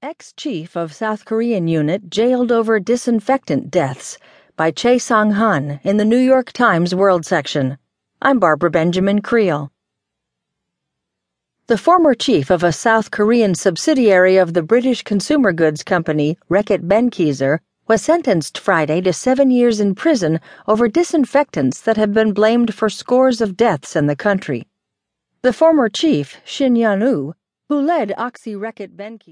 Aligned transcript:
Ex 0.00 0.32
Chief 0.36 0.76
of 0.76 0.92
South 0.92 1.24
Korean 1.24 1.66
Unit 1.66 2.08
Jailed 2.08 2.52
Over 2.52 2.78
Disinfectant 2.78 3.68
Deaths 3.68 4.16
by 4.54 4.70
Choe 4.70 4.96
Sang 4.96 5.32
Hun 5.32 5.80
in 5.82 5.96
the 5.96 6.04
New 6.04 6.18
York 6.18 6.52
Times 6.52 6.94
World 6.94 7.26
section. 7.26 7.78
I'm 8.22 8.38
Barbara 8.38 8.70
Benjamin 8.70 9.22
Creel. 9.22 9.72
The 11.66 11.76
former 11.76 12.14
chief 12.14 12.48
of 12.48 12.62
a 12.62 12.70
South 12.70 13.10
Korean 13.10 13.56
subsidiary 13.56 14.36
of 14.36 14.54
the 14.54 14.62
British 14.62 15.02
consumer 15.02 15.52
goods 15.52 15.82
company 15.82 16.38
Reckitt 16.48 16.86
Benckiser 16.86 17.58
was 17.88 18.00
sentenced 18.00 18.56
Friday 18.56 19.00
to 19.00 19.12
seven 19.12 19.50
years 19.50 19.80
in 19.80 19.96
prison 19.96 20.38
over 20.68 20.86
disinfectants 20.86 21.80
that 21.80 21.96
have 21.96 22.14
been 22.14 22.32
blamed 22.32 22.72
for 22.72 22.88
scores 22.88 23.40
of 23.40 23.56
deaths 23.56 23.96
in 23.96 24.06
the 24.06 24.14
country. 24.14 24.68
The 25.42 25.52
former 25.52 25.88
chief, 25.88 26.36
Shin 26.44 26.76
Yun 26.76 27.00
woo, 27.00 27.34
who 27.68 27.80
led 27.80 28.14
Oxy 28.16 28.54
Reckitt 28.54 28.96
Benckiser, 28.96 29.26